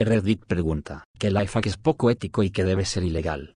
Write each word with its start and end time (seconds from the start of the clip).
Reddit 0.00 0.44
pregunta, 0.44 1.04
que 1.20 1.30
Lifehack 1.30 1.66
es 1.66 1.76
poco 1.76 2.10
ético 2.10 2.42
y 2.42 2.50
que 2.50 2.64
debe 2.64 2.84
ser 2.84 3.04
ilegal. 3.04 3.54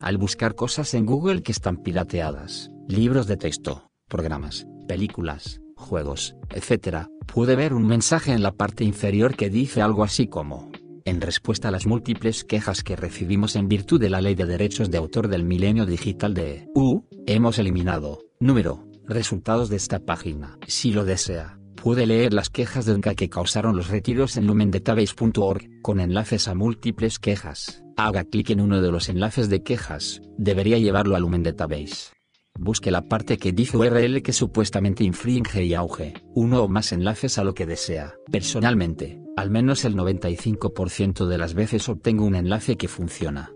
Al 0.00 0.18
buscar 0.18 0.56
cosas 0.56 0.92
en 0.94 1.06
Google 1.06 1.42
que 1.42 1.52
están 1.52 1.76
pirateadas, 1.76 2.72
libros 2.88 3.28
de 3.28 3.36
texto, 3.36 3.88
programas, 4.08 4.66
películas, 4.88 5.60
juegos, 5.76 6.34
etc., 6.50 7.06
puede 7.32 7.54
ver 7.54 7.74
un 7.74 7.86
mensaje 7.86 8.32
en 8.32 8.42
la 8.42 8.50
parte 8.50 8.82
inferior 8.82 9.36
que 9.36 9.50
dice 9.50 9.82
algo 9.82 10.02
así 10.02 10.26
como, 10.26 10.72
en 11.04 11.20
respuesta 11.20 11.68
a 11.68 11.70
las 11.70 11.86
múltiples 11.86 12.42
quejas 12.42 12.82
que 12.82 12.96
recibimos 12.96 13.54
en 13.54 13.68
virtud 13.68 14.00
de 14.00 14.10
la 14.10 14.20
Ley 14.20 14.34
de 14.34 14.46
Derechos 14.46 14.90
de 14.90 14.98
Autor 14.98 15.28
del 15.28 15.44
Milenio 15.44 15.86
Digital 15.86 16.34
de 16.34 16.66
U, 16.74 17.04
hemos 17.28 17.60
eliminado, 17.60 18.18
número, 18.40 18.88
resultados 19.06 19.68
de 19.68 19.76
esta 19.76 20.00
página. 20.00 20.58
Si 20.66 20.92
lo 20.92 21.04
desea, 21.04 21.60
puede 21.82 22.06
leer 22.06 22.32
las 22.32 22.48
quejas 22.48 22.86
de 22.86 22.94
UNCA 22.94 23.16
que 23.16 23.28
causaron 23.28 23.76
los 23.76 23.88
retiros 23.88 24.36
en 24.36 24.46
lumendatabase.org, 24.46 25.82
con 25.82 25.98
enlaces 25.98 26.46
a 26.46 26.54
múltiples 26.54 27.18
quejas. 27.18 27.82
Haga 27.96 28.22
clic 28.22 28.50
en 28.50 28.60
uno 28.60 28.80
de 28.80 28.92
los 28.92 29.08
enlaces 29.08 29.48
de 29.48 29.64
quejas, 29.64 30.22
debería 30.38 30.78
llevarlo 30.78 31.16
a 31.16 31.18
Lumen 31.18 31.42
Database. 31.42 32.12
Busque 32.56 32.92
la 32.92 33.08
parte 33.08 33.36
que 33.36 33.50
dice 33.50 33.76
URL 33.76 34.22
que 34.22 34.32
supuestamente 34.32 35.02
infringe 35.02 35.64
y 35.64 35.74
auge, 35.74 36.14
uno 36.34 36.62
o 36.62 36.68
más 36.68 36.92
enlaces 36.92 37.36
a 37.38 37.44
lo 37.44 37.52
que 37.52 37.66
desea. 37.66 38.14
Personalmente, 38.30 39.20
al 39.36 39.50
menos 39.50 39.84
el 39.84 39.96
95% 39.96 41.26
de 41.26 41.38
las 41.38 41.54
veces 41.54 41.88
obtengo 41.88 42.24
un 42.24 42.36
enlace 42.36 42.76
que 42.76 42.86
funciona. 42.86 43.50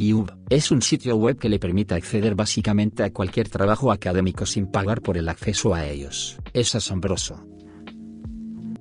SFIUB 0.00 0.30
es 0.48 0.70
un 0.70 0.80
sitio 0.80 1.14
web 1.16 1.36
que 1.36 1.50
le 1.50 1.58
permite 1.58 1.94
acceder 1.94 2.34
básicamente 2.34 3.04
a 3.04 3.12
cualquier 3.12 3.50
trabajo 3.50 3.92
académico 3.92 4.46
sin 4.46 4.66
pagar 4.66 5.02
por 5.02 5.18
el 5.18 5.28
acceso 5.28 5.74
a 5.74 5.86
ellos. 5.86 6.38
Es 6.54 6.74
asombroso. 6.74 7.46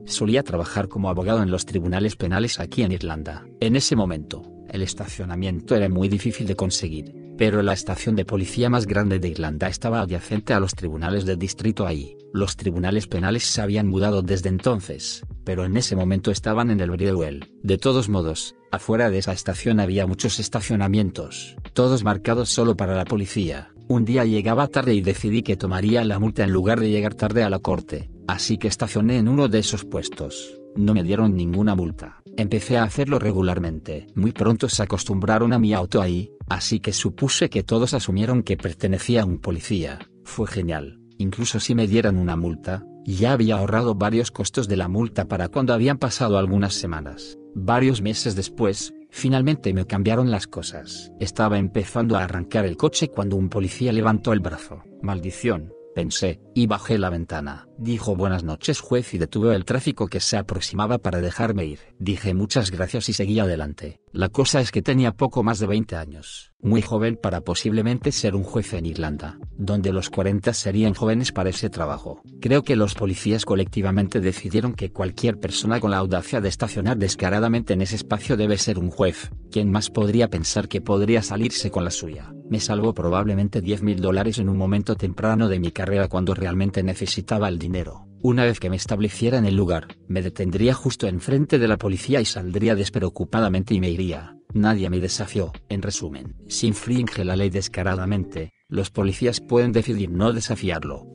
Solía 0.05 0.43
trabajar 0.43 0.87
como 0.87 1.09
abogado 1.09 1.43
en 1.43 1.51
los 1.51 1.65
tribunales 1.65 2.15
penales 2.15 2.61
aquí 2.61 2.83
en 2.83 2.93
Irlanda. 2.93 3.45
En 3.59 3.75
ese 3.75 3.97
momento, 3.97 4.43
el 4.69 4.81
estacionamiento 4.81 5.75
era 5.75 5.89
muy 5.89 6.07
difícil 6.07 6.47
de 6.47 6.55
conseguir, 6.55 7.13
pero 7.37 7.61
la 7.63 7.73
estación 7.73 8.15
de 8.15 8.23
policía 8.23 8.69
más 8.69 8.87
grande 8.87 9.19
de 9.19 9.27
Irlanda 9.27 9.67
estaba 9.67 9.99
adyacente 9.99 10.53
a 10.53 10.61
los 10.61 10.73
tribunales 10.73 11.25
de 11.25 11.35
distrito 11.35 11.85
ahí. 11.85 12.15
Los 12.31 12.55
tribunales 12.55 13.07
penales 13.07 13.43
se 13.43 13.61
habían 13.61 13.87
mudado 13.87 14.21
desde 14.21 14.47
entonces, 14.47 15.25
pero 15.49 15.65
en 15.65 15.77
ese 15.77 15.95
momento 15.95 16.29
estaban 16.29 16.69
en 16.69 16.79
el 16.79 16.91
Bridewell. 16.91 17.51
De 17.63 17.79
todos 17.79 18.07
modos, 18.07 18.55
afuera 18.71 19.09
de 19.09 19.17
esa 19.17 19.33
estación 19.33 19.79
había 19.79 20.05
muchos 20.05 20.39
estacionamientos, 20.39 21.55
todos 21.73 22.03
marcados 22.03 22.49
solo 22.49 22.77
para 22.77 22.95
la 22.95 23.03
policía. 23.03 23.71
Un 23.87 24.05
día 24.05 24.25
llegaba 24.25 24.67
tarde 24.67 24.93
y 24.93 25.01
decidí 25.01 25.41
que 25.41 25.57
tomaría 25.57 26.03
la 26.03 26.19
multa 26.19 26.43
en 26.43 26.51
lugar 26.51 26.79
de 26.79 26.91
llegar 26.91 27.15
tarde 27.15 27.41
a 27.41 27.49
la 27.49 27.57
corte, 27.57 28.11
así 28.27 28.59
que 28.59 28.67
estacioné 28.67 29.17
en 29.17 29.27
uno 29.27 29.47
de 29.47 29.57
esos 29.57 29.85
puestos. 29.85 30.55
No 30.75 30.93
me 30.93 31.01
dieron 31.01 31.35
ninguna 31.35 31.73
multa. 31.73 32.21
Empecé 32.37 32.77
a 32.77 32.83
hacerlo 32.83 33.17
regularmente. 33.17 34.05
Muy 34.13 34.33
pronto 34.33 34.69
se 34.69 34.83
acostumbraron 34.83 35.51
a 35.51 35.57
mi 35.57 35.73
auto 35.73 35.99
ahí, 35.99 36.29
así 36.47 36.79
que 36.79 36.93
supuse 36.93 37.49
que 37.49 37.63
todos 37.63 37.95
asumieron 37.95 38.43
que 38.43 38.55
pertenecía 38.55 39.23
a 39.23 39.25
un 39.25 39.39
policía. 39.39 39.97
Fue 40.23 40.45
genial. 40.45 40.99
Incluso 41.17 41.59
si 41.59 41.73
me 41.73 41.87
dieran 41.87 42.17
una 42.17 42.35
multa, 42.35 42.85
ya 43.05 43.33
había 43.33 43.57
ahorrado 43.57 43.95
varios 43.95 44.31
costos 44.31 44.67
de 44.67 44.77
la 44.77 44.87
multa 44.87 45.25
para 45.25 45.49
cuando 45.49 45.73
habían 45.73 45.97
pasado 45.97 46.37
algunas 46.37 46.73
semanas. 46.73 47.37
Varios 47.55 48.01
meses 48.01 48.35
después, 48.35 48.93
finalmente 49.09 49.73
me 49.73 49.85
cambiaron 49.85 50.31
las 50.31 50.47
cosas. 50.47 51.11
Estaba 51.19 51.57
empezando 51.57 52.15
a 52.15 52.23
arrancar 52.23 52.65
el 52.65 52.77
coche 52.77 53.09
cuando 53.09 53.35
un 53.35 53.49
policía 53.49 53.91
levantó 53.91 54.33
el 54.33 54.39
brazo. 54.39 54.83
Maldición, 55.01 55.73
pensé, 55.95 56.39
y 56.53 56.67
bajé 56.67 56.97
la 56.97 57.09
ventana. 57.09 57.67
Dijo 57.77 58.15
buenas 58.15 58.43
noches 58.43 58.79
juez 58.79 59.13
y 59.13 59.17
detuve 59.17 59.55
el 59.55 59.65
tráfico 59.65 60.07
que 60.07 60.19
se 60.19 60.37
aproximaba 60.37 60.97
para 60.99 61.21
dejarme 61.21 61.65
ir. 61.65 61.79
Dije 61.97 62.33
muchas 62.33 62.71
gracias 62.71 63.09
y 63.09 63.13
seguí 63.13 63.39
adelante. 63.39 63.99
La 64.11 64.29
cosa 64.29 64.59
es 64.59 64.71
que 64.71 64.81
tenía 64.81 65.11
poco 65.11 65.43
más 65.43 65.59
de 65.59 65.67
20 65.67 65.95
años, 65.95 66.51
muy 66.61 66.81
joven 66.81 67.15
para 67.21 67.41
posiblemente 67.41 68.11
ser 68.11 68.35
un 68.35 68.43
juez 68.43 68.73
en 68.73 68.87
Irlanda, 68.87 69.37
donde 69.55 69.93
los 69.93 70.09
40 70.09 70.51
serían 70.53 70.95
jóvenes 70.95 71.31
para 71.31 71.51
ese 71.51 71.69
trabajo. 71.69 72.23
Creo 72.41 72.63
que 72.63 72.75
los 72.75 72.95
policías 72.95 73.45
colectivamente 73.45 74.19
decidieron 74.19 74.73
que 74.73 74.91
cualquier 74.91 75.39
persona 75.39 75.79
con 75.79 75.91
la 75.91 75.97
audacia 75.97 76.41
de 76.41 76.49
estacionar 76.49 76.97
descaradamente 76.97 77.73
en 77.73 77.83
ese 77.83 77.97
espacio 77.97 78.35
debe 78.35 78.57
ser 78.57 78.79
un 78.79 78.89
juez, 78.89 79.29
¿quién 79.51 79.69
más 79.69 79.91
podría 79.91 80.27
pensar 80.27 80.67
que 80.67 80.81
podría 80.81 81.21
salirse 81.21 81.69
con 81.69 81.83
la 81.83 81.91
suya? 81.91 82.33
Me 82.49 82.59
salvó 82.59 82.95
probablemente 82.95 83.61
10 83.61 83.83
mil 83.83 84.01
dólares 84.01 84.39
en 84.39 84.49
un 84.49 84.57
momento 84.57 84.95
temprano 84.95 85.47
de 85.49 85.59
mi 85.59 85.71
carrera 85.71 86.07
cuando 86.07 86.33
realmente 86.33 86.81
necesitaba 86.81 87.47
el 87.47 87.59
dinero. 87.59 88.08
Una 88.21 88.43
vez 88.43 88.59
que 88.59 88.69
me 88.69 88.75
estableciera 88.75 89.37
en 89.37 89.45
el 89.45 89.55
lugar, 89.55 89.87
me 90.09 90.21
detendría 90.21 90.73
justo 90.73 91.07
enfrente 91.07 91.57
de 91.57 91.69
la 91.69 91.77
policía 91.77 92.19
y 92.19 92.25
saldría 92.25 92.75
despreocupadamente 92.75 93.73
y 93.73 93.79
me 93.79 93.89
iría. 93.89 94.35
Nadie 94.53 94.89
me 94.89 94.99
desafió. 94.99 95.53
En 95.69 95.81
resumen, 95.81 96.35
si 96.47 96.67
infringe 96.67 97.23
la 97.23 97.37
ley 97.37 97.49
descaradamente, 97.49 98.51
los 98.67 98.89
policías 98.89 99.39
pueden 99.39 99.71
decidir 99.71 100.11
no 100.11 100.33
desafiarlo. 100.33 101.07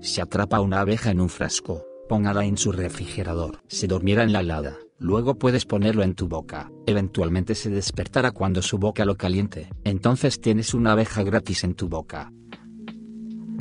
Si 0.00 0.22
atrapa 0.22 0.60
una 0.60 0.80
abeja 0.80 1.10
en 1.10 1.20
un 1.20 1.28
frasco, 1.28 1.84
póngala 2.08 2.46
en 2.46 2.56
su 2.56 2.72
refrigerador. 2.72 3.60
Si 3.68 3.86
durmiera 3.86 4.22
en 4.22 4.32
la 4.32 4.40
helada, 4.40 4.78
luego 4.98 5.34
puedes 5.34 5.66
ponerlo 5.66 6.04
en 6.04 6.14
tu 6.14 6.26
boca. 6.26 6.70
Eventualmente 6.86 7.54
se 7.54 7.68
despertará 7.68 8.30
cuando 8.30 8.62
su 8.62 8.78
boca 8.78 9.04
lo 9.04 9.16
caliente. 9.16 9.68
Entonces 9.84 10.40
tienes 10.40 10.72
una 10.72 10.92
abeja 10.92 11.22
gratis 11.22 11.64
en 11.64 11.74
tu 11.74 11.88
boca. 11.88 12.32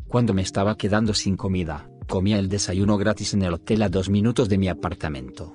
Cuando 0.08 0.34
me 0.34 0.44
estaba 0.44 0.78
quedando 0.78 1.14
sin 1.14 1.36
comida, 1.36 1.90
comía 2.08 2.40
el 2.40 2.50
desayuno 2.50 2.98
gratis 2.98 3.34
en 3.34 3.44
el 3.44 3.54
hotel 3.54 3.82
a 3.84 3.90
dos 3.90 4.10
minutos 4.10 4.50
de 4.50 4.58
mi 4.58 4.68
apartamento. 4.68 5.54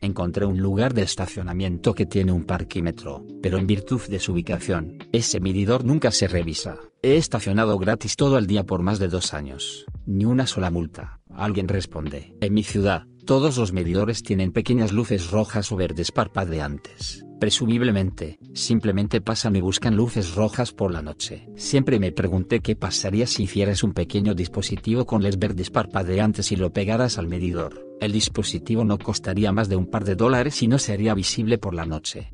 Encontré 0.00 0.46
un 0.46 0.58
lugar 0.58 0.94
de 0.94 1.02
estacionamiento 1.02 1.92
que 1.92 2.06
tiene 2.06 2.30
un 2.30 2.44
parquímetro, 2.44 3.26
pero 3.42 3.58
en 3.58 3.66
virtud 3.66 4.00
de 4.08 4.20
su 4.20 4.32
ubicación, 4.32 4.98
ese 5.12 5.40
medidor 5.40 5.84
nunca 5.84 6.12
se 6.12 6.28
revisa. 6.28 6.76
He 7.02 7.16
estacionado 7.16 7.78
gratis 7.78 8.14
todo 8.14 8.38
el 8.38 8.46
día 8.46 8.64
por 8.64 8.82
más 8.82 9.00
de 9.00 9.08
dos 9.08 9.34
años. 9.34 9.86
Ni 10.06 10.24
una 10.24 10.46
sola 10.46 10.70
multa. 10.70 11.20
Alguien 11.34 11.66
responde. 11.66 12.36
En 12.40 12.54
mi 12.54 12.62
ciudad, 12.62 13.06
todos 13.26 13.58
los 13.58 13.72
medidores 13.72 14.22
tienen 14.22 14.52
pequeñas 14.52 14.92
luces 14.92 15.30
rojas 15.30 15.70
o 15.72 15.76
verdes 15.76 16.12
parpadeantes. 16.12 17.24
Presumiblemente, 17.40 18.40
simplemente 18.52 19.20
pasan 19.20 19.54
y 19.54 19.60
buscan 19.60 19.94
luces 19.94 20.34
rojas 20.34 20.72
por 20.72 20.92
la 20.92 21.02
noche. 21.02 21.48
Siempre 21.54 22.00
me 22.00 22.10
pregunté 22.10 22.60
qué 22.60 22.74
pasaría 22.74 23.28
si 23.28 23.44
hicieras 23.44 23.84
un 23.84 23.92
pequeño 23.92 24.34
dispositivo 24.34 25.06
con 25.06 25.22
les 25.22 25.38
verdes 25.38 25.70
parpadeantes 25.70 26.50
y 26.50 26.56
lo 26.56 26.72
pegaras 26.72 27.16
al 27.16 27.28
medidor. 27.28 27.86
El 28.00 28.10
dispositivo 28.10 28.84
no 28.84 28.98
costaría 28.98 29.52
más 29.52 29.68
de 29.68 29.76
un 29.76 29.86
par 29.86 30.04
de 30.04 30.16
dólares 30.16 30.62
y 30.62 30.68
no 30.68 30.78
sería 30.78 31.14
visible 31.14 31.58
por 31.58 31.74
la 31.74 31.86
noche. 31.86 32.32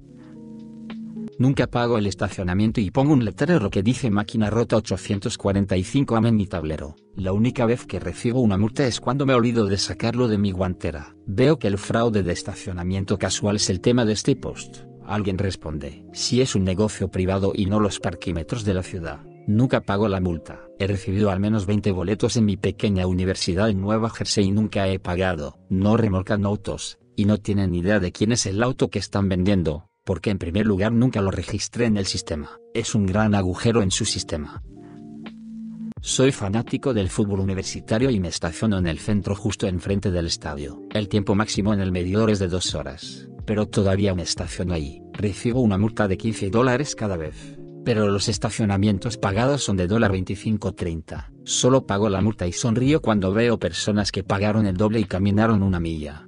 Nunca 1.39 1.67
pago 1.67 1.99
el 1.99 2.07
estacionamiento 2.07 2.81
y 2.81 2.91
pongo 2.91 3.13
un 3.13 3.25
letrero 3.25 3.69
que 3.69 3.83
dice 3.83 4.11
máquina 4.11 4.51
rota 4.51 4.77
845 4.77 6.17
am 6.17 6.27
en 6.27 6.37
mi 6.37 6.47
tablero. 6.47 6.95
La 7.17 7.33
única 7.33 7.67
vez 7.67 7.87
que 7.87 7.99
recibo 7.99 8.41
una 8.41 8.57
multa 8.57 8.87
es 8.87 9.01
cuando 9.01 9.27
me 9.27 9.35
olvido 9.35 9.67
de 9.67 9.77
sacarlo 9.77 10.29
de 10.29 10.39
mi 10.39 10.53
guantera. 10.53 11.17
Veo 11.27 11.59
que 11.59 11.67
el 11.67 11.77
fraude 11.77 12.23
de 12.23 12.33
estacionamiento 12.33 13.19
casual 13.19 13.57
es 13.57 13.69
el 13.69 13.81
tema 13.81 14.05
de 14.05 14.13
este 14.13 14.37
post. 14.37 14.85
Alguien 15.07 15.39
responde, 15.39 16.05
si 16.13 16.41
es 16.41 16.55
un 16.55 16.65
negocio 16.65 17.09
privado 17.09 17.53
y 17.55 17.67
no 17.67 17.79
los 17.79 18.01
parquímetros 18.01 18.65
de 18.65 18.75
la 18.75 18.83
ciudad, 18.83 19.21
nunca 19.47 19.83
pago 19.83 20.09
la 20.09 20.21
multa. 20.21 20.61
He 20.79 20.87
recibido 20.87 21.31
al 21.31 21.41
menos 21.41 21.67
20 21.67 21.93
boletos 21.93 22.37
en 22.37 22.47
mi 22.47 22.57
pequeña 22.57 23.07
universidad 23.07 23.69
en 23.69 23.81
Nueva 23.81 24.11
Jersey 24.11 24.47
y 24.47 24.51
nunca 24.51 24.89
he 24.89 24.99
pagado. 24.99 25.59
No 25.69 25.97
remolcan 25.97 26.47
autos, 26.47 26.99
y 27.17 27.27
no 27.27 27.39
tienen 27.39 27.75
idea 27.75 28.01
de 28.01 28.13
quién 28.13 28.33
es 28.33 28.47
el 28.47 28.63
auto 28.63 28.89
que 28.89 28.99
están 28.99 29.29
vendiendo, 29.29 29.89
porque 30.05 30.31
en 30.31 30.39
primer 30.39 30.67
lugar 30.67 30.93
nunca 30.93 31.21
lo 31.21 31.31
registré 31.31 31.87
en 31.87 31.97
el 31.97 32.07
sistema. 32.07 32.59
Es 32.73 32.95
un 32.95 33.07
gran 33.07 33.35
agujero 33.35 33.83
en 33.83 33.91
su 33.91 34.05
sistema. 34.05 34.63
Soy 36.01 36.33
fanático 36.33 36.93
del 36.93 37.09
fútbol 37.09 37.41
universitario 37.41 38.11
y 38.11 38.21
me 38.21 38.29
estaciono 38.29 38.77
en 38.79 38.87
el 38.87 38.99
centro 38.99 39.35
justo 39.35 39.67
enfrente 39.67 40.11
del 40.11 40.27
estadio. 40.27 40.83
El 40.93 41.09
tiempo 41.09 41.35
máximo 41.35 41.73
en 41.73 41.81
el 41.81 41.93
medidor 41.93 42.31
es 42.31 42.39
de 42.39 42.49
dos 42.49 42.75
horas, 42.75 43.29
pero 43.47 43.67
todavía 43.67 44.15
me 44.15 44.23
estaciono 44.23 44.75
ahí. 44.75 45.03
Recibo 45.13 45.61
una 45.61 45.79
multa 45.79 46.09
de 46.09 46.17
15 46.17 46.51
dólares 46.51 46.95
cada 46.95 47.17
vez. 47.17 47.59
Pero 47.85 48.09
los 48.09 48.29
estacionamientos 48.29 49.19
pagados 49.19 49.63
son 49.63 49.77
de 49.77 49.87
dólar 49.87 50.13
25.30. 50.13 51.31
Solo 51.45 51.87
pago 51.87 52.09
la 52.09 52.23
multa 52.23 52.47
y 52.47 52.53
sonrío 52.53 53.03
cuando 53.03 53.33
veo 53.33 53.59
personas 53.59 54.11
que 54.11 54.25
pagaron 54.25 54.67
el 54.67 54.77
doble 54.77 55.01
y 55.01 55.05
caminaron 55.05 55.63
una 55.63 55.81
milla. 55.81 56.27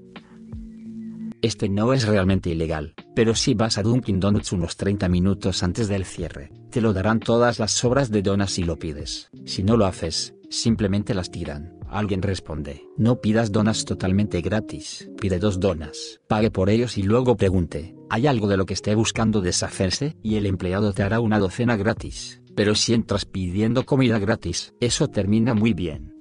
Este 1.43 1.69
no 1.69 1.93
es 1.93 2.07
realmente 2.07 2.51
ilegal, 2.51 2.95
pero 3.15 3.35
si 3.35 3.55
vas 3.55 3.79
a 3.79 3.83
Dunkin' 3.83 4.21
Donuts 4.21 4.53
unos 4.53 4.77
30 4.77 5.09
minutos 5.09 5.63
antes 5.63 5.87
del 5.87 6.05
cierre, 6.05 6.51
te 6.71 6.81
lo 6.81 6.93
darán 6.93 7.21
todas 7.21 7.59
las 7.59 7.73
sobras 7.73 8.11
de 8.11 8.23
donas 8.23 8.51
si 8.51 8.65
lo 8.65 8.79
pides. 8.79 9.31
Si 9.45 9.63
no 9.63 9.77
lo 9.77 9.87
haces, 9.87 10.35
simplemente 10.51 11.15
las 11.15 11.31
tiran. 11.31 11.76
Alguien 11.89 12.23
responde, 12.23 12.87
no 12.97 13.21
pidas 13.21 13.53
donas 13.53 13.85
totalmente 13.85 14.41
gratis, 14.41 15.09
pide 15.21 15.39
dos 15.39 15.61
donas, 15.61 16.21
pague 16.29 16.51
por 16.51 16.69
ellos 16.69 16.99
y 16.99 17.03
luego 17.03 17.37
pregunte, 17.37 17.95
¿hay 18.11 18.27
algo 18.27 18.49
de 18.49 18.57
lo 18.57 18.67
que 18.67 18.75
esté 18.75 18.95
buscando 18.95 19.41
deshacerse? 19.41 20.17
Y 20.23 20.37
el 20.37 20.47
empleado 20.47 20.93
te 20.93 21.03
hará 21.03 21.21
una 21.21 21.39
docena 21.39 21.77
gratis. 21.77 22.43
Pero 22.57 22.75
si 22.75 22.95
entras 22.95 23.27
pidiendo 23.27 23.85
comida 23.85 24.19
gratis, 24.19 24.75
eso 24.81 25.09
termina 25.09 25.55
muy 25.55 25.75
bien. 25.75 26.15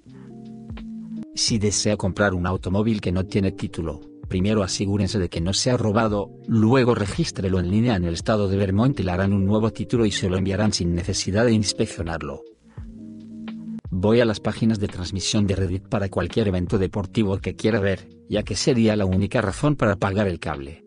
Si 1.34 1.58
desea 1.58 1.98
comprar 1.98 2.34
un 2.34 2.46
automóvil 2.46 3.02
que 3.02 3.12
no 3.12 3.26
tiene 3.26 3.52
título, 3.52 4.02
primero 4.28 4.64
asegúrense 4.64 5.18
de 5.18 5.30
que 5.30 5.42
no 5.42 5.54
sea 5.54 5.78
robado, 5.78 6.32
luego 6.48 6.94
regístrelo 6.94 7.60
en 7.60 7.72
línea 7.72 7.96
en 7.96 8.06
el 8.06 8.14
estado 8.14 8.48
de 8.48 8.58
Vermont 8.58 9.00
y 9.00 9.04
le 9.04 9.12
harán 9.12 9.34
un 9.34 9.46
nuevo 9.46 9.72
título 9.72 10.06
y 10.06 10.12
se 10.12 10.30
lo 10.30 10.38
enviarán 10.38 10.74
sin 10.74 10.94
necesidad 10.94 11.46
de 11.46 11.54
inspeccionarlo. 11.54 12.44
Voy 13.97 14.19
a 14.19 14.25
las 14.25 14.42
páginas 14.42 14.81
de 14.81 14.89
transmisión 14.89 15.47
de 15.47 15.56
Reddit 15.56 15.88
para 15.88 16.09
cualquier 16.09 16.50
evento 16.50 16.77
deportivo 16.77 17.38
que 17.38 17.56
quiera 17.56 17.80
ver, 17.80 18.09
ya 18.27 18.44
que 18.44 18.57
sería 18.57 18.97
la 18.97 19.06
única 19.06 19.39
razón 19.39 19.77
para 19.77 19.95
pagar 19.95 20.27
el 20.27 20.38
cable. 20.38 20.85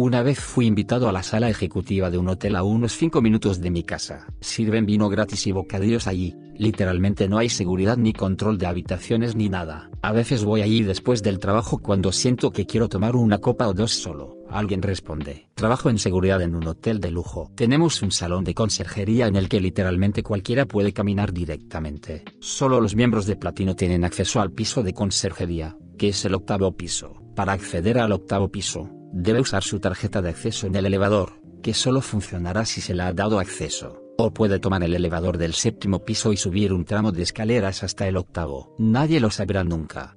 Una 0.00 0.22
vez 0.22 0.38
fui 0.38 0.66
invitado 0.66 1.08
a 1.08 1.12
la 1.12 1.24
sala 1.24 1.50
ejecutiva 1.50 2.08
de 2.08 2.18
un 2.18 2.28
hotel 2.28 2.54
a 2.54 2.62
unos 2.62 2.92
5 2.92 3.20
minutos 3.20 3.60
de 3.60 3.72
mi 3.72 3.82
casa. 3.82 4.28
Sirven 4.38 4.86
vino 4.86 5.08
gratis 5.08 5.48
y 5.48 5.50
bocadillos 5.50 6.06
allí. 6.06 6.36
Literalmente 6.56 7.28
no 7.28 7.36
hay 7.36 7.48
seguridad 7.48 7.96
ni 7.96 8.12
control 8.12 8.58
de 8.58 8.68
habitaciones 8.68 9.34
ni 9.34 9.48
nada. 9.48 9.90
A 10.00 10.12
veces 10.12 10.44
voy 10.44 10.62
allí 10.62 10.84
después 10.84 11.24
del 11.24 11.40
trabajo 11.40 11.78
cuando 11.78 12.12
siento 12.12 12.52
que 12.52 12.64
quiero 12.64 12.88
tomar 12.88 13.16
una 13.16 13.38
copa 13.38 13.66
o 13.66 13.74
dos 13.74 13.90
solo. 13.90 14.36
Alguien 14.48 14.82
responde. 14.82 15.48
Trabajo 15.56 15.90
en 15.90 15.98
seguridad 15.98 16.42
en 16.42 16.54
un 16.54 16.68
hotel 16.68 17.00
de 17.00 17.10
lujo. 17.10 17.50
Tenemos 17.56 18.00
un 18.00 18.12
salón 18.12 18.44
de 18.44 18.54
conserjería 18.54 19.26
en 19.26 19.34
el 19.34 19.48
que 19.48 19.60
literalmente 19.60 20.22
cualquiera 20.22 20.64
puede 20.64 20.92
caminar 20.92 21.32
directamente. 21.32 22.22
Solo 22.38 22.80
los 22.80 22.94
miembros 22.94 23.26
de 23.26 23.34
platino 23.34 23.74
tienen 23.74 24.04
acceso 24.04 24.40
al 24.40 24.52
piso 24.52 24.84
de 24.84 24.94
conserjería, 24.94 25.76
que 25.98 26.10
es 26.10 26.24
el 26.24 26.36
octavo 26.36 26.76
piso. 26.76 27.16
Para 27.34 27.52
acceder 27.52 27.98
al 27.98 28.12
octavo 28.12 28.48
piso, 28.48 28.90
debe 29.20 29.40
usar 29.40 29.64
su 29.64 29.80
tarjeta 29.80 30.22
de 30.22 30.30
acceso 30.30 30.66
en 30.68 30.76
el 30.76 30.86
elevador, 30.86 31.40
que 31.60 31.74
solo 31.74 32.00
funcionará 32.00 32.64
si 32.64 32.80
se 32.80 32.94
le 32.94 33.02
ha 33.02 33.12
dado 33.12 33.40
acceso, 33.40 34.00
o 34.16 34.32
puede 34.32 34.60
tomar 34.60 34.84
el 34.84 34.94
elevador 34.94 35.38
del 35.38 35.54
séptimo 35.54 36.04
piso 36.04 36.32
y 36.32 36.36
subir 36.36 36.72
un 36.72 36.84
tramo 36.84 37.10
de 37.10 37.22
escaleras 37.22 37.82
hasta 37.82 38.06
el 38.06 38.16
octavo. 38.16 38.74
Nadie 38.78 39.18
lo 39.18 39.30
sabrá 39.30 39.64
nunca. 39.64 40.16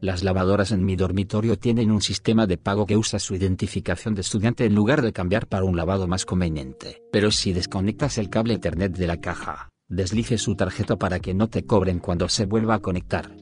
Las 0.00 0.24
lavadoras 0.24 0.72
en 0.72 0.84
mi 0.84 0.96
dormitorio 0.96 1.56
tienen 1.56 1.92
un 1.92 2.02
sistema 2.02 2.48
de 2.48 2.58
pago 2.58 2.84
que 2.84 2.96
usa 2.96 3.20
su 3.20 3.36
identificación 3.36 4.16
de 4.16 4.22
estudiante 4.22 4.64
en 4.64 4.74
lugar 4.74 5.00
de 5.00 5.12
cambiar 5.12 5.46
para 5.46 5.64
un 5.64 5.76
lavado 5.76 6.08
más 6.08 6.26
conveniente. 6.26 7.00
Pero 7.12 7.30
si 7.30 7.52
desconectas 7.52 8.18
el 8.18 8.28
cable 8.28 8.54
Ethernet 8.54 8.96
de 8.96 9.06
la 9.06 9.20
caja, 9.20 9.68
deslice 9.88 10.36
su 10.36 10.56
tarjeta 10.56 10.96
para 10.96 11.20
que 11.20 11.34
no 11.34 11.48
te 11.48 11.64
cobren 11.64 12.00
cuando 12.00 12.28
se 12.28 12.46
vuelva 12.46 12.74
a 12.74 12.80
conectar. 12.80 13.36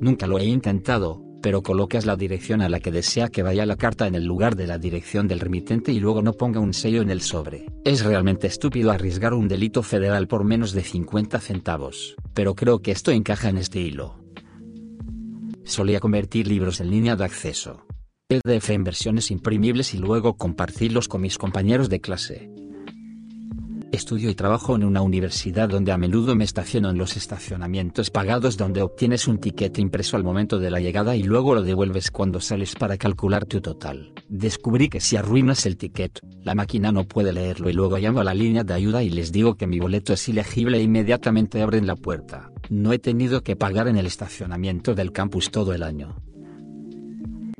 Nunca 0.00 0.26
lo 0.26 0.38
he 0.38 0.46
intentado, 0.46 1.29
pero 1.42 1.62
colocas 1.62 2.06
la 2.06 2.16
dirección 2.16 2.62
a 2.62 2.68
la 2.68 2.80
que 2.80 2.90
desea 2.90 3.28
que 3.28 3.42
vaya 3.42 3.66
la 3.66 3.76
carta 3.76 4.06
en 4.06 4.14
el 4.14 4.24
lugar 4.24 4.56
de 4.56 4.66
la 4.66 4.78
dirección 4.78 5.28
del 5.28 5.40
remitente 5.40 5.92
y 5.92 6.00
luego 6.00 6.22
no 6.22 6.32
ponga 6.32 6.60
un 6.60 6.74
sello 6.74 7.02
en 7.02 7.10
el 7.10 7.20
sobre. 7.20 7.66
Es 7.84 8.04
realmente 8.04 8.46
estúpido 8.46 8.90
arriesgar 8.90 9.34
un 9.34 9.48
delito 9.48 9.82
federal 9.82 10.28
por 10.28 10.44
menos 10.44 10.72
de 10.72 10.82
50 10.82 11.40
centavos, 11.40 12.16
pero 12.34 12.54
creo 12.54 12.80
que 12.80 12.90
esto 12.90 13.10
encaja 13.10 13.48
en 13.48 13.58
este 13.58 13.80
hilo. 13.80 14.20
Solía 15.64 16.00
convertir 16.00 16.48
libros 16.48 16.80
en 16.80 16.90
línea 16.90 17.16
de 17.16 17.24
acceso. 17.24 17.86
PDF 18.28 18.70
en 18.70 18.84
versiones 18.84 19.30
imprimibles 19.30 19.94
y 19.94 19.98
luego 19.98 20.36
compartirlos 20.36 21.08
con 21.08 21.20
mis 21.20 21.36
compañeros 21.36 21.88
de 21.88 22.00
clase. 22.00 22.49
Estudio 24.00 24.30
y 24.30 24.34
trabajo 24.34 24.74
en 24.76 24.84
una 24.84 25.02
universidad 25.02 25.68
donde 25.68 25.92
a 25.92 25.98
menudo 25.98 26.34
me 26.34 26.44
estaciono 26.44 26.88
en 26.88 26.96
los 26.96 27.18
estacionamientos 27.18 28.10
pagados 28.10 28.56
donde 28.56 28.80
obtienes 28.80 29.28
un 29.28 29.36
ticket 29.36 29.78
impreso 29.78 30.16
al 30.16 30.24
momento 30.24 30.58
de 30.58 30.70
la 30.70 30.80
llegada 30.80 31.16
y 31.16 31.22
luego 31.22 31.54
lo 31.54 31.62
devuelves 31.62 32.10
cuando 32.10 32.40
sales 32.40 32.74
para 32.76 32.96
calcular 32.96 33.44
tu 33.44 33.60
total. 33.60 34.14
Descubrí 34.26 34.88
que 34.88 35.00
si 35.00 35.16
arruinas 35.16 35.66
el 35.66 35.76
ticket, 35.76 36.18
la 36.42 36.54
máquina 36.54 36.92
no 36.92 37.04
puede 37.04 37.34
leerlo 37.34 37.68
y 37.68 37.74
luego 37.74 37.98
llamo 37.98 38.20
a 38.20 38.24
la 38.24 38.32
línea 38.32 38.64
de 38.64 38.72
ayuda 38.72 39.02
y 39.02 39.10
les 39.10 39.32
digo 39.32 39.56
que 39.56 39.66
mi 39.66 39.78
boleto 39.78 40.14
es 40.14 40.26
ilegible 40.30 40.78
e 40.78 40.82
inmediatamente 40.82 41.60
abren 41.60 41.86
la 41.86 41.94
puerta. 41.94 42.50
No 42.70 42.94
he 42.94 42.98
tenido 42.98 43.42
que 43.42 43.54
pagar 43.54 43.86
en 43.86 43.98
el 43.98 44.06
estacionamiento 44.06 44.94
del 44.94 45.12
campus 45.12 45.50
todo 45.50 45.74
el 45.74 45.82
año. 45.82 46.16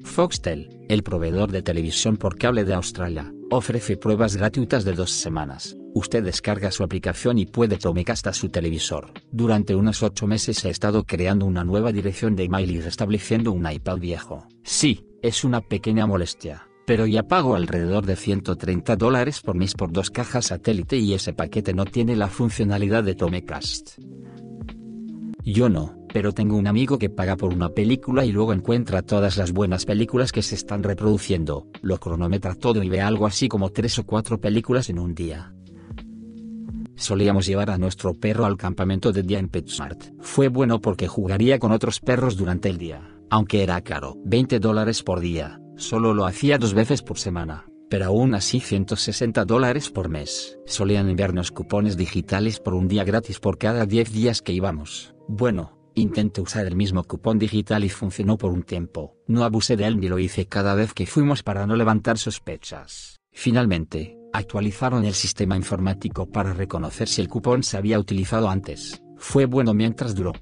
Foxtel, 0.02 0.70
el 0.88 1.02
proveedor 1.02 1.52
de 1.52 1.60
televisión 1.60 2.16
por 2.16 2.38
cable 2.38 2.64
de 2.64 2.72
Australia, 2.72 3.30
ofrece 3.50 3.98
pruebas 3.98 4.36
gratuitas 4.36 4.86
de 4.86 4.94
dos 4.94 5.10
semanas. 5.10 5.76
Usted 5.94 6.22
descarga 6.22 6.70
su 6.70 6.84
aplicación 6.84 7.38
y 7.38 7.46
puede 7.46 7.76
tomar 7.76 7.90
hasta 8.10 8.32
su 8.32 8.48
televisor. 8.48 9.12
Durante 9.32 9.74
unos 9.74 10.02
ocho 10.02 10.26
meses 10.26 10.64
he 10.64 10.70
estado 10.70 11.04
creando 11.04 11.44
una 11.44 11.64
nueva 11.64 11.92
dirección 11.92 12.36
de 12.36 12.44
email 12.44 12.70
y 12.70 12.80
restableciendo 12.80 13.50
un 13.52 13.70
iPad 13.70 13.98
viejo. 13.98 14.46
Sí, 14.62 15.04
es 15.22 15.42
una 15.42 15.60
pequeña 15.60 16.06
molestia, 16.06 16.68
pero 16.86 17.06
ya 17.06 17.24
pago 17.24 17.56
alrededor 17.56 18.06
de 18.06 18.16
130 18.16 18.96
dólares 18.96 19.40
por 19.40 19.56
mes 19.56 19.74
por 19.74 19.90
dos 19.90 20.10
cajas 20.10 20.46
satélite 20.46 20.96
y 20.96 21.14
ese 21.14 21.32
paquete 21.32 21.74
no 21.74 21.84
tiene 21.84 22.14
la 22.14 22.28
funcionalidad 22.28 23.02
de 23.02 23.16
Tomecast. 23.16 23.98
Yo 25.42 25.68
no, 25.68 26.06
pero 26.12 26.32
tengo 26.32 26.56
un 26.56 26.66
amigo 26.66 26.98
que 26.98 27.10
paga 27.10 27.36
por 27.36 27.52
una 27.52 27.70
película 27.70 28.24
y 28.24 28.32
luego 28.32 28.52
encuentra 28.52 29.02
todas 29.02 29.36
las 29.36 29.52
buenas 29.52 29.86
películas 29.86 30.32
que 30.32 30.42
se 30.42 30.54
están 30.54 30.82
reproduciendo, 30.82 31.66
lo 31.82 31.98
cronometra 31.98 32.54
todo 32.54 32.82
y 32.82 32.88
ve 32.88 33.00
algo 33.00 33.26
así 33.26 33.48
como 33.48 33.70
tres 33.70 33.98
o 33.98 34.04
cuatro 34.04 34.40
películas 34.40 34.90
en 34.90 34.98
un 34.98 35.14
día. 35.14 35.52
Solíamos 37.00 37.46
llevar 37.46 37.70
a 37.70 37.78
nuestro 37.78 38.12
perro 38.12 38.44
al 38.44 38.58
campamento 38.58 39.10
de 39.10 39.22
día 39.22 39.38
en 39.38 39.48
PetSmart. 39.48 40.12
Fue 40.20 40.48
bueno 40.48 40.82
porque 40.82 41.08
jugaría 41.08 41.58
con 41.58 41.72
otros 41.72 41.98
perros 41.98 42.36
durante 42.36 42.68
el 42.68 42.76
día, 42.76 43.16
aunque 43.30 43.62
era 43.62 43.80
caro. 43.80 44.18
20 44.26 44.58
dólares 44.60 45.02
por 45.02 45.20
día, 45.20 45.62
solo 45.76 46.12
lo 46.12 46.26
hacía 46.26 46.58
dos 46.58 46.74
veces 46.74 47.00
por 47.00 47.18
semana, 47.18 47.64
pero 47.88 48.04
aún 48.04 48.34
así 48.34 48.60
160 48.60 49.46
dólares 49.46 49.88
por 49.88 50.10
mes. 50.10 50.58
Solían 50.66 51.08
enviarnos 51.08 51.52
cupones 51.52 51.96
digitales 51.96 52.60
por 52.60 52.74
un 52.74 52.86
día 52.86 53.02
gratis 53.02 53.40
por 53.40 53.56
cada 53.56 53.86
10 53.86 54.12
días 54.12 54.42
que 54.42 54.52
íbamos. 54.52 55.14
Bueno, 55.26 55.78
intenté 55.94 56.42
usar 56.42 56.66
el 56.66 56.76
mismo 56.76 57.02
cupón 57.04 57.38
digital 57.38 57.82
y 57.82 57.88
funcionó 57.88 58.36
por 58.36 58.52
un 58.52 58.62
tiempo. 58.62 59.16
No 59.26 59.44
abusé 59.44 59.78
de 59.78 59.86
él 59.86 60.00
ni 60.00 60.08
lo 60.10 60.18
hice 60.18 60.44
cada 60.44 60.74
vez 60.74 60.92
que 60.92 61.06
fuimos 61.06 61.42
para 61.42 61.66
no 61.66 61.76
levantar 61.76 62.18
sospechas. 62.18 63.20
Finalmente, 63.32 64.19
actualizaron 64.32 65.04
el 65.04 65.14
sistema 65.14 65.56
informático 65.56 66.26
para 66.26 66.52
reconocer 66.52 67.08
si 67.08 67.20
el 67.20 67.28
cupón 67.28 67.62
se 67.62 67.76
había 67.76 67.98
utilizado 67.98 68.48
antes. 68.48 69.02
Fue 69.16 69.46
bueno 69.46 69.74
mientras 69.74 70.14
duró. 70.14 70.32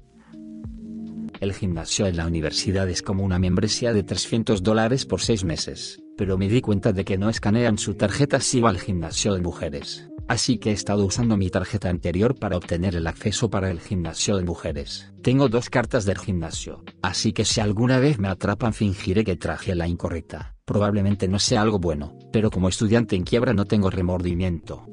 El 1.39 1.53
gimnasio 1.53 2.07
en 2.07 2.17
la 2.17 2.27
universidad 2.27 2.89
es 2.89 3.01
como 3.01 3.23
una 3.23 3.39
membresía 3.39 3.93
de 3.93 4.03
300 4.03 4.61
dólares 4.61 5.05
por 5.05 5.21
6 5.21 5.45
meses, 5.45 6.01
pero 6.17 6.37
me 6.37 6.49
di 6.49 6.61
cuenta 6.61 6.91
de 6.91 7.05
que 7.05 7.17
no 7.17 7.29
escanean 7.29 7.77
su 7.77 7.95
tarjeta 7.95 8.39
si 8.39 8.59
va 8.59 8.69
al 8.69 8.79
gimnasio 8.79 9.33
de 9.33 9.41
mujeres 9.41 10.09
así 10.29 10.59
que 10.59 10.69
he 10.69 10.73
estado 10.73 11.05
usando 11.05 11.35
mi 11.35 11.49
tarjeta 11.49 11.89
anterior 11.89 12.35
para 12.35 12.55
obtener 12.55 12.95
el 12.95 13.07
acceso 13.07 13.49
para 13.49 13.71
el 13.71 13.81
gimnasio 13.81 14.37
de 14.37 14.43
mujeres. 14.43 15.11
Tengo 15.23 15.49
dos 15.49 15.69
cartas 15.69 16.05
del 16.05 16.19
gimnasio, 16.19 16.83
así 17.01 17.33
que 17.33 17.43
si 17.43 17.59
alguna 17.59 17.99
vez 17.99 18.19
me 18.19 18.29
atrapan 18.29 18.73
fingiré 18.73 19.23
que 19.25 19.35
traje 19.35 19.73
la 19.75 19.87
incorrecta. 19.87 20.55
Probablemente 20.69 21.27
no 21.27 21.39
sea 21.39 21.63
algo 21.63 21.79
bueno, 21.79 22.15
pero 22.31 22.51
como 22.51 22.69
estudiante 22.69 23.15
en 23.15 23.23
quiebra 23.23 23.53
no 23.53 23.65
tengo 23.65 23.89
remordimiento. 23.89 24.85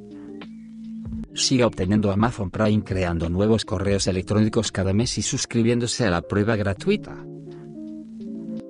Siga 1.34 1.66
obteniendo 1.66 2.10
Amazon 2.10 2.50
Prime 2.50 2.82
creando 2.82 3.28
nuevos 3.28 3.66
correos 3.66 4.06
electrónicos 4.06 4.72
cada 4.72 4.94
mes 4.94 5.18
y 5.18 5.22
suscribiéndose 5.22 6.06
a 6.06 6.10
la 6.10 6.22
prueba 6.22 6.56
gratuita 6.56 7.26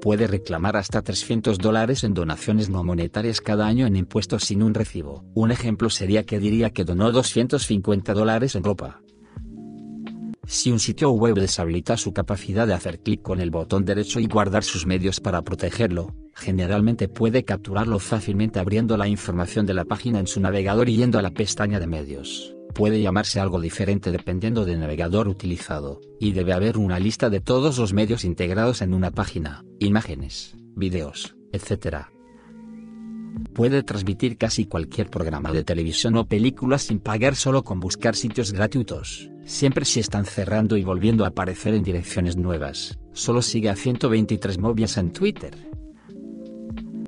puede 0.01 0.27
reclamar 0.27 0.77
hasta 0.77 1.01
300 1.03 1.59
dólares 1.59 2.03
en 2.03 2.13
donaciones 2.13 2.69
no 2.71 2.83
monetarias 2.83 3.41
cada 3.41 3.69
año 3.69 3.87
en 3.87 3.95
impuestos 3.95 4.43
sin 4.43 4.65
un 4.65 4.75
recibo. 4.75 5.25
Un 5.35 5.53
ejemplo 5.53 5.91
sería 5.91 6.27
que 6.27 6.41
diría 6.41 6.71
que 6.71 6.85
donó 6.85 7.13
250 7.13 8.15
dólares 8.15 8.57
en 8.57 8.65
ropa. 8.65 9.01
Si 10.45 10.73
un 10.73 10.81
sitio 10.81 11.13
web 11.13 11.37
deshabilita 11.37 11.97
su 11.97 12.13
capacidad 12.13 12.67
de 12.67 12.75
hacer 12.75 12.99
clic 12.99 13.23
con 13.23 13.41
el 13.41 13.53
botón 13.53 13.85
derecho 13.85 14.19
y 14.19 14.27
guardar 14.27 14.65
sus 14.65 14.87
medios 14.87 15.21
para 15.21 15.43
protegerlo, 15.43 16.13
generalmente 16.37 17.09
puede 17.09 17.45
capturarlo 17.45 17.99
fácilmente 17.99 18.61
abriendo 18.61 18.97
la 18.97 19.09
información 19.09 19.67
de 19.67 19.75
la 19.75 19.85
página 19.85 20.21
en 20.21 20.27
su 20.27 20.41
navegador 20.41 20.89
y 20.89 20.97
yendo 20.97 21.19
a 21.19 21.23
la 21.23 21.31
pestaña 21.31 21.81
de 21.81 21.87
medios 21.87 22.57
puede 22.77 23.01
llamarse 23.01 23.41
algo 23.41 23.59
diferente 23.59 24.13
dependiendo 24.13 24.67
del 24.67 24.81
navegador 24.81 25.29
utilizado, 25.29 26.03
y 26.21 26.33
debe 26.33 26.53
haber 26.53 26.77
una 26.77 26.99
lista 26.99 27.31
de 27.31 27.41
todos 27.41 27.79
los 27.79 27.95
medios 27.95 28.23
integrados 28.23 28.83
en 28.83 28.93
una 28.93 29.11
página, 29.11 29.65
imágenes, 29.79 30.55
videos, 30.75 31.37
etc. 31.53 32.09
Puede 33.55 33.83
transmitir 33.83 34.37
casi 34.37 34.67
cualquier 34.67 35.09
programa 35.09 35.53
de 35.53 35.65
televisión 35.65 36.17
o 36.17 36.27
película 36.27 36.79
sin 36.79 37.01
pagar 37.01 37.35
solo 37.35 37.65
con 37.65 37.81
buscar 37.81 38.15
sitios 38.15 38.53
gratuitos, 38.53 39.31
siempre 39.47 39.87
si 39.87 40.01
están 40.01 40.27
cerrando 40.27 40.77
y 40.77 40.85
volviendo 40.85 41.25
a 41.25 41.29
aparecer 41.29 41.73
en 41.73 41.83
direcciones 41.83 42.37
nuevas. 42.37 42.99
Solo 43.13 43.41
sigue 43.41 43.71
a 43.71 43.77
123 43.77 44.59
movias 44.59 44.99
en 44.99 45.13
Twitter. 45.13 45.57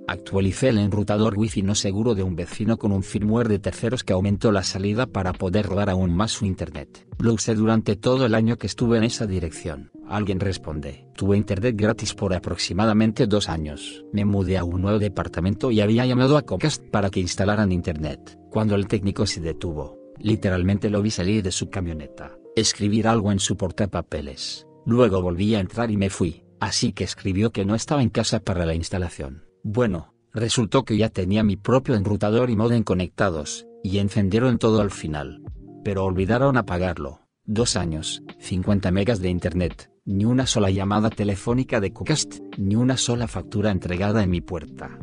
Actualicé 0.09 0.71
el 0.71 0.79
enrutador 0.79 1.35
Wi-Fi 1.37 1.63
no 1.63 1.75
seguro 1.75 2.15
de 2.15 2.23
un 2.23 2.35
vecino 2.35 2.79
con 2.79 2.93
un 2.93 3.03
firmware 3.03 3.47
de 3.47 3.59
terceros 3.59 4.03
que 4.03 4.15
aumentó 4.15 4.51
la 4.51 4.63
salida 4.63 5.07
para 5.07 5.33
poder 5.33 5.67
robar 5.67 5.91
aún 5.91 6.17
más 6.17 6.33
su 6.33 6.47
internet. 6.47 7.07
Lo 7.19 7.35
usé 7.35 7.55
durante 7.55 7.95
todo 7.95 8.27
el 8.27 8.35
año 8.35 8.57
que 8.57 8.67
estuve 8.67 8.99
en 8.99 9.05
esa 9.05 9.27
dirección. 9.27 9.93
Alguien 10.09 10.41
responde. 10.41 11.07
Tuve 11.15 11.37
internet 11.37 11.77
gratis 11.77 12.15
por 12.15 12.35
aproximadamente 12.35 13.27
dos 13.27 13.49
años. 13.49 14.05
Me 14.13 14.25
mudé 14.25 14.57
a 14.59 14.65
un 14.65 14.81
nuevo 14.81 14.99
departamento 14.99 15.71
y 15.71 15.83
había 15.83 16.07
llamado 16.07 16.39
a 16.39 16.43
Comcast 16.43 16.83
para 16.91 17.11
que 17.11 17.21
instalaran 17.21 17.71
internet. 17.71 18.39
Cuando 18.51 18.75
el 18.75 18.89
técnico 18.89 19.27
se 19.27 19.43
detuvo, 19.43 19.99
literalmente 20.19 20.91
lo 20.91 21.03
vi 21.03 21.11
salir 21.11 21.43
de 21.43 21.53
su 21.53 21.69
camioneta 21.69 22.39
escribir 22.61 23.07
algo 23.07 23.33
en 23.33 23.39
su 23.39 23.57
portapapeles. 23.57 24.67
Luego 24.85 25.23
volví 25.23 25.55
a 25.55 25.61
entrar 25.61 25.91
y 25.91 25.97
me 25.97 26.11
fui, 26.11 26.45
así 26.61 26.93
que 26.93 27.05
escribió 27.05 27.53
que 27.53 27.65
no 27.65 27.75
estaba 27.75 28.03
en 28.03 28.11
casa 28.11 28.41
para 28.41 28.67
la 28.67 28.75
instalación. 28.75 29.48
Bueno, 29.63 30.15
resultó 30.33 30.85
que 30.85 30.97
ya 30.97 31.09
tenía 31.09 31.43
mi 31.43 31.57
propio 31.57 31.95
enrutador 31.95 32.51
y 32.51 32.57
modem 32.57 32.83
conectados, 32.85 33.67
y 33.83 33.99
encendieron 33.99 34.59
todo 34.59 34.81
al 34.81 34.91
final. 34.91 35.43
Pero 35.85 36.05
olvidaron 36.05 36.57
apagarlo. 36.57 37.21
Dos 37.45 37.77
años, 37.77 38.23
50 38.41 38.91
megas 38.91 39.21
de 39.21 39.31
internet, 39.31 39.91
ni 40.05 40.25
una 40.25 40.47
sola 40.47 40.71
llamada 40.71 41.11
telefónica 41.11 41.81
de 41.81 41.93
Cocast, 41.93 42.41
ni 42.59 42.77
una 42.77 42.97
sola 42.97 43.27
factura 43.27 43.71
entregada 43.71 44.23
en 44.23 44.31
mi 44.31 44.41
puerta. 44.41 44.99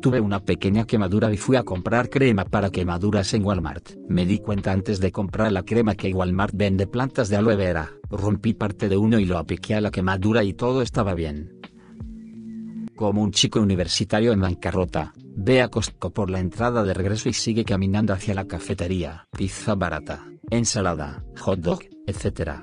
Tuve 0.00 0.20
una 0.20 0.40
pequeña 0.40 0.84
quemadura 0.84 1.32
y 1.32 1.36
fui 1.36 1.56
a 1.56 1.64
comprar 1.64 2.10
crema 2.10 2.44
para 2.44 2.70
quemaduras 2.70 3.34
en 3.34 3.44
Walmart. 3.44 3.96
Me 4.08 4.26
di 4.26 4.38
cuenta 4.38 4.70
antes 4.70 5.00
de 5.00 5.10
comprar 5.10 5.50
la 5.50 5.64
crema 5.64 5.94
que 5.94 6.12
Walmart 6.12 6.54
vende 6.54 6.86
plantas 6.86 7.28
de 7.28 7.36
aloe 7.36 7.56
vera. 7.56 7.90
Rompí 8.10 8.54
parte 8.54 8.88
de 8.88 8.96
uno 8.96 9.18
y 9.18 9.24
lo 9.24 9.38
apliqué 9.38 9.74
a 9.74 9.80
la 9.80 9.90
quemadura 9.90 10.44
y 10.44 10.52
todo 10.52 10.82
estaba 10.82 11.14
bien. 11.14 11.55
Como 12.96 13.22
un 13.22 13.30
chico 13.30 13.60
universitario 13.60 14.32
en 14.32 14.40
bancarrota, 14.40 15.12
ve 15.36 15.62
a 15.62 15.68
Costco 15.68 16.10
por 16.10 16.30
la 16.30 16.40
entrada 16.40 16.82
de 16.82 16.94
regreso 16.94 17.28
y 17.28 17.34
sigue 17.34 17.64
caminando 17.64 18.12
hacia 18.12 18.34
la 18.34 18.46
cafetería. 18.46 19.26
Pizza 19.36 19.74
barata, 19.74 20.24
ensalada, 20.50 21.22
hot 21.38 21.60
dog, 21.60 21.80
etc. 22.06 22.62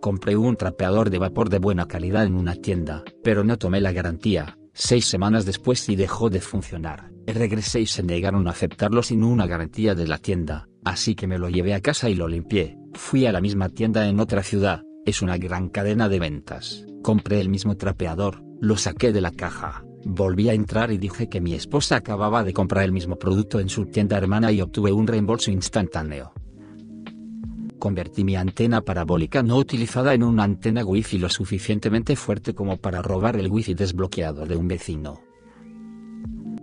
Compré 0.00 0.36
un 0.36 0.56
trapeador 0.56 1.10
de 1.10 1.18
vapor 1.18 1.50
de 1.50 1.58
buena 1.58 1.86
calidad 1.86 2.24
en 2.24 2.36
una 2.36 2.54
tienda, 2.54 3.02
pero 3.24 3.42
no 3.42 3.58
tomé 3.58 3.80
la 3.80 3.92
garantía, 3.92 4.56
Seis 4.78 5.06
semanas 5.06 5.46
después 5.46 5.80
sí 5.80 5.96
dejó 5.96 6.28
de 6.28 6.42
funcionar. 6.42 7.10
Regresé 7.26 7.80
y 7.80 7.86
se 7.86 8.02
negaron 8.02 8.46
a 8.46 8.50
aceptarlo 8.50 9.02
sin 9.02 9.24
una 9.24 9.46
garantía 9.46 9.94
de 9.94 10.06
la 10.06 10.18
tienda, 10.18 10.68
así 10.84 11.14
que 11.14 11.26
me 11.26 11.38
lo 11.38 11.48
llevé 11.48 11.72
a 11.72 11.80
casa 11.80 12.10
y 12.10 12.14
lo 12.14 12.28
limpié. 12.28 12.76
Fui 12.92 13.24
a 13.24 13.32
la 13.32 13.40
misma 13.40 13.70
tienda 13.70 14.06
en 14.06 14.20
otra 14.20 14.42
ciudad, 14.42 14.82
es 15.06 15.22
una 15.22 15.38
gran 15.38 15.70
cadena 15.70 16.10
de 16.10 16.20
ventas. 16.20 16.84
Compré 17.02 17.40
el 17.40 17.48
mismo 17.48 17.78
trapeador, 17.78 18.42
lo 18.60 18.76
saqué 18.76 19.12
de 19.12 19.20
la 19.20 19.30
caja, 19.30 19.84
volví 20.04 20.48
a 20.48 20.54
entrar 20.54 20.90
y 20.90 20.98
dije 20.98 21.28
que 21.28 21.40
mi 21.40 21.54
esposa 21.54 21.96
acababa 21.96 22.44
de 22.44 22.52
comprar 22.52 22.84
el 22.84 22.92
mismo 22.92 23.16
producto 23.16 23.60
en 23.60 23.68
su 23.68 23.86
tienda 23.86 24.16
hermana 24.16 24.52
y 24.52 24.60
obtuve 24.60 24.92
un 24.92 25.06
reembolso 25.06 25.50
instantáneo. 25.50 26.32
Convertí 27.78 28.24
mi 28.24 28.36
antena 28.36 28.80
parabólica 28.80 29.42
no 29.42 29.56
utilizada 29.56 30.14
en 30.14 30.22
una 30.22 30.44
antena 30.44 30.84
wifi 30.84 31.18
lo 31.18 31.28
suficientemente 31.28 32.16
fuerte 32.16 32.54
como 32.54 32.78
para 32.78 33.02
robar 33.02 33.36
el 33.36 33.50
wifi 33.50 33.74
desbloqueado 33.74 34.46
de 34.46 34.56
un 34.56 34.68
vecino. 34.68 35.25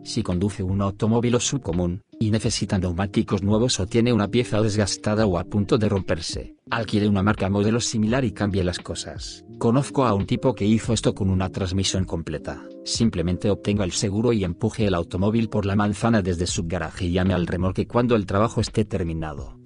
Si 0.04 0.22
conduce 0.22 0.64
un 0.64 0.82
automóvil 0.82 1.36
o 1.36 1.40
subcomún, 1.40 2.02
y 2.20 2.32
necesita 2.32 2.78
neumáticos 2.78 3.42
nuevos 3.42 3.80
o 3.80 3.88
tiene 3.88 4.14
una 4.14 4.28
pieza 4.28 4.62
desgastada 4.62 5.26
o 5.26 5.38
a 5.38 5.44
punto 5.44 5.78
de 5.78 5.90
romperse, 5.90 6.56
alquile 6.70 7.08
una 7.08 7.24
marca 7.24 7.50
modelo 7.50 7.80
similar 7.80 8.24
y 8.26 8.32
cambie 8.32 8.64
las 8.64 8.80
cosas. 8.80 9.46
Conozco 9.58 10.06
a 10.06 10.14
un 10.14 10.26
tipo 10.26 10.54
que 10.56 10.66
hizo 10.66 10.94
esto 10.94 11.14
con 11.14 11.30
una 11.30 11.50
transmisión 11.50 12.06
completa. 12.06 12.64
Simplemente 12.86 13.50
obtenga 13.50 13.86
el 13.86 13.94
seguro 13.94 14.34
y 14.34 14.44
empuje 14.44 14.86
el 14.86 14.94
automóvil 14.94 15.50
por 15.50 15.66
la 15.66 15.76
manzana 15.76 16.22
desde 16.22 16.48
su 16.48 16.68
garaje 16.68 17.06
y 17.06 17.14
llame 17.14 17.34
al 17.34 17.48
remolque 17.48 17.88
cuando 17.88 18.16
el 18.16 18.26
trabajo 18.26 18.62
esté 18.62 18.86
terminado. 18.86 19.58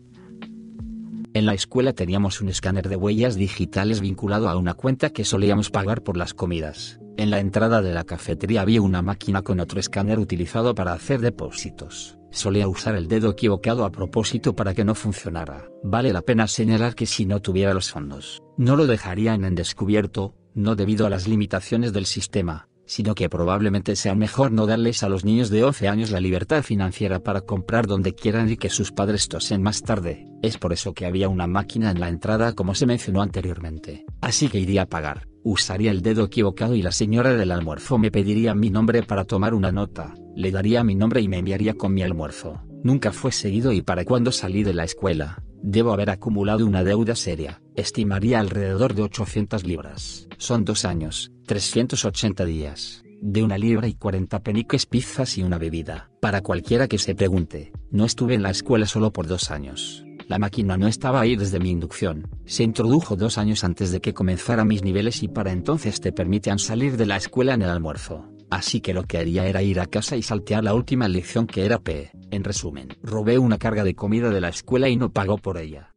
En 1.33 1.45
la 1.45 1.53
escuela 1.53 1.93
teníamos 1.93 2.41
un 2.41 2.49
escáner 2.49 2.89
de 2.89 2.95
huellas 2.95 3.35
digitales 3.35 4.01
vinculado 4.01 4.49
a 4.49 4.57
una 4.57 4.73
cuenta 4.73 5.11
que 5.11 5.25
solíamos 5.25 5.69
pagar 5.69 6.01
por 6.01 6.17
las 6.17 6.33
comidas. 6.33 6.99
En 7.17 7.31
la 7.31 7.39
entrada 7.39 7.81
de 7.81 7.93
la 7.93 8.03
cafetería 8.03 8.61
había 8.61 8.79
una 8.79 9.01
máquina 9.01 9.41
con 9.41 9.59
otro 9.59 9.79
escáner 9.79 10.19
utilizado 10.19 10.75
para 10.75 10.93
hacer 10.93 11.19
depósitos. 11.19 12.19
Solía 12.29 12.67
usar 12.67 12.95
el 12.95 13.07
dedo 13.07 13.31
equivocado 13.31 13.85
a 13.85 13.91
propósito 13.91 14.55
para 14.55 14.75
que 14.75 14.85
no 14.85 14.93
funcionara. 14.93 15.67
Vale 15.83 16.13
la 16.13 16.21
pena 16.21 16.45
señalar 16.47 16.93
que 16.93 17.07
si 17.07 17.25
no 17.25 17.41
tuviera 17.41 17.73
los 17.73 17.89
fondos, 17.89 18.43
no 18.55 18.75
lo 18.75 18.85
dejarían 18.85 19.45
en 19.45 19.55
descubierto, 19.55 20.35
no 20.53 20.75
debido 20.75 21.07
a 21.07 21.09
las 21.09 21.27
limitaciones 21.27 21.91
del 21.91 22.05
sistema, 22.05 22.67
sino 22.87 23.13
que 23.13 23.29
probablemente 23.29 23.95
sea 23.95 24.15
mejor 24.15 24.51
no 24.51 24.65
darles 24.65 25.03
a 25.03 25.09
los 25.09 25.23
niños 25.23 25.49
de 25.49 25.63
11 25.63 25.87
años 25.87 26.09
la 26.09 26.19
libertad 26.19 26.63
financiera 26.63 27.19
para 27.19 27.41
comprar 27.41 27.85
donde 27.85 28.15
quieran 28.15 28.49
y 28.49 28.57
que 28.57 28.69
sus 28.69 28.91
padres 28.91 29.27
tosen 29.27 29.61
más 29.61 29.83
tarde. 29.83 30.25
Es 30.41 30.57
por 30.57 30.73
eso 30.73 30.93
que 30.93 31.05
había 31.05 31.29
una 31.29 31.45
máquina 31.45 31.91
en 31.91 31.99
la 31.99 32.09
entrada 32.09 32.53
como 32.53 32.73
se 32.73 32.85
mencionó 32.85 33.21
anteriormente. 33.21 34.05
Así 34.21 34.47
que 34.47 34.59
iría 34.59 34.83
a 34.83 34.87
pagar, 34.87 35.27
usaría 35.43 35.91
el 35.91 36.01
dedo 36.01 36.25
equivocado 36.25 36.73
y 36.73 36.81
la 36.81 36.91
señora 36.91 37.33
del 37.33 37.51
almuerzo 37.51 37.97
me 37.97 38.09
pediría 38.09 38.55
mi 38.55 38.69
nombre 38.69 39.03
para 39.03 39.25
tomar 39.25 39.53
una 39.53 39.71
nota, 39.71 40.13
le 40.35 40.51
daría 40.51 40.83
mi 40.83 40.95
nombre 40.95 41.21
y 41.21 41.27
me 41.27 41.39
enviaría 41.39 41.73
con 41.73 41.93
mi 41.93 42.01
almuerzo. 42.01 42.61
Nunca 42.83 43.11
fue 43.11 43.31
seguido 43.31 43.73
y 43.73 43.81
para 43.81 44.05
cuando 44.05 44.31
salí 44.31 44.63
de 44.63 44.73
la 44.73 44.85
escuela, 44.85 45.43
debo 45.69 45.91
haber 45.91 46.09
acumulado 46.09 46.65
una 46.65 46.83
deuda 46.83 47.13
seria, 47.13 47.61
estimaría 47.75 48.39
alrededor 48.39 48.93
de 48.93 49.01
800 49.01 49.65
libras. 49.65 50.29
Son 50.37 50.63
dos 50.63 50.85
años, 50.85 51.33
380 51.45 52.45
días, 52.45 53.03
de 53.21 53.43
una 53.43 53.57
libra 53.57 53.89
y 53.89 53.93
40 53.93 54.39
peniques 54.39 54.85
pizzas 54.85 55.37
y 55.37 55.43
una 55.43 55.57
bebida. 55.57 56.09
Para 56.21 56.41
cualquiera 56.41 56.87
que 56.87 56.97
se 56.97 57.15
pregunte, 57.15 57.73
no 57.91 58.05
estuve 58.05 58.35
en 58.35 58.43
la 58.43 58.51
escuela 58.51 58.85
solo 58.85 59.11
por 59.11 59.27
dos 59.27 59.51
años. 59.51 60.05
La 60.29 60.39
máquina 60.39 60.77
no 60.77 60.87
estaba 60.87 61.19
ahí 61.19 61.35
desde 61.35 61.59
mi 61.59 61.69
inducción, 61.69 62.29
se 62.45 62.63
introdujo 62.63 63.17
dos 63.17 63.37
años 63.37 63.65
antes 63.65 63.91
de 63.91 63.99
que 63.99 64.13
comenzara 64.13 64.63
mis 64.63 64.83
niveles 64.83 65.21
y 65.21 65.27
para 65.27 65.51
entonces 65.51 65.99
te 65.99 66.13
permitían 66.13 66.59
salir 66.59 66.95
de 66.95 67.05
la 67.05 67.17
escuela 67.17 67.53
en 67.53 67.61
el 67.63 67.69
almuerzo. 67.69 68.25
Así 68.49 68.81
que 68.81 68.93
lo 68.93 69.03
que 69.03 69.17
haría 69.17 69.45
era 69.45 69.61
ir 69.61 69.79
a 69.79 69.85
casa 69.85 70.15
y 70.15 70.21
saltear 70.21 70.63
la 70.63 70.73
última 70.73 71.07
lección 71.07 71.47
que 71.47 71.65
era 71.65 71.79
P. 71.79 72.11
En 72.31 72.43
resumen, 72.43 72.97
robé 73.01 73.37
una 73.37 73.57
carga 73.57 73.83
de 73.83 73.95
comida 73.95 74.29
de 74.29 74.41
la 74.41 74.49
escuela 74.49 74.89
y 74.89 74.95
no 74.95 75.11
pagó 75.11 75.37
por 75.37 75.57
ella. 75.57 75.93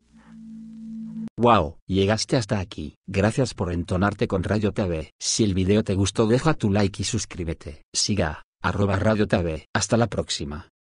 Wow, 1.37 1.79
llegaste 1.87 2.37
hasta 2.37 2.59
aquí. 2.59 2.97
Gracias 3.07 3.55
por 3.55 3.73
entonarte 3.73 4.29
con 4.29 4.43
Radio 4.43 4.73
TV. 4.73 5.13
Si 5.19 5.45
el 5.45 5.55
video 5.55 5.83
te 5.83 5.95
gustó 5.95 6.27
deja 6.27 6.55
tu 6.55 6.71
like 6.71 7.01
y 7.01 7.05
suscríbete. 7.05 7.85
Siga, 7.95 8.43
arroba 8.61 8.97
Radio 8.97 9.27
TV. 9.27 9.65
Hasta 9.73 9.97
la 9.97 10.09
próxima. 10.09 10.69